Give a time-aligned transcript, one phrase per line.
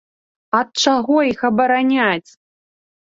[0.59, 2.31] Ад чаго іх абараняць?